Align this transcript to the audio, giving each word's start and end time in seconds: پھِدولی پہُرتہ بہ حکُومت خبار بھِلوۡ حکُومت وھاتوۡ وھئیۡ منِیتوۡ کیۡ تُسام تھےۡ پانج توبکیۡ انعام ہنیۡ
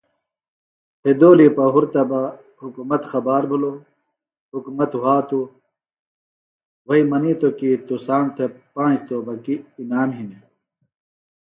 پھِدولی 1.01 1.47
پہُرتہ 1.55 2.03
بہ 2.09 2.21
حکُومت 2.61 3.01
خبار 3.11 3.43
بھِلوۡ 3.49 3.77
حکُومت 4.53 4.91
وھاتوۡ 5.01 5.47
وھئیۡ 6.87 7.07
منِیتوۡ 7.09 7.55
کیۡ 7.57 7.75
تُسام 7.87 8.25
تھےۡ 8.35 8.51
پانج 8.73 8.95
توبکیۡ 9.07 9.63
انعام 9.81 10.09
ہنیۡ 10.17 10.43